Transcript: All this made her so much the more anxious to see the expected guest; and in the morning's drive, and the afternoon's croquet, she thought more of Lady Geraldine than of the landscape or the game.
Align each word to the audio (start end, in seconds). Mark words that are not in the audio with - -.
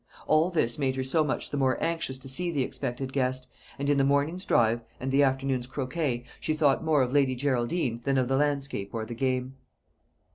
All 0.25 0.49
this 0.49 0.79
made 0.79 0.95
her 0.95 1.03
so 1.03 1.23
much 1.23 1.51
the 1.51 1.57
more 1.57 1.77
anxious 1.79 2.17
to 2.17 2.27
see 2.27 2.49
the 2.49 2.63
expected 2.63 3.13
guest; 3.13 3.45
and 3.77 3.87
in 3.87 3.99
the 3.99 4.03
morning's 4.03 4.45
drive, 4.45 4.81
and 4.99 5.11
the 5.11 5.21
afternoon's 5.21 5.67
croquet, 5.67 6.25
she 6.39 6.55
thought 6.55 6.83
more 6.83 7.03
of 7.03 7.13
Lady 7.13 7.35
Geraldine 7.35 8.01
than 8.03 8.17
of 8.17 8.27
the 8.27 8.35
landscape 8.35 8.89
or 8.95 9.05
the 9.05 9.13
game. 9.13 9.57